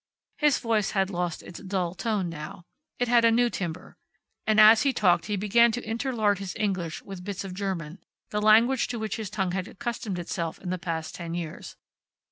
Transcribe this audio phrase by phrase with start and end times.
[0.37, 2.65] His voice had lost its dull tone now.
[2.97, 3.97] It had in it a new timbre.
[4.47, 7.99] And as he talked he began to interlard his English with bits of German,
[8.31, 11.75] the language to which his tongue had accustomed itself in the past ten years.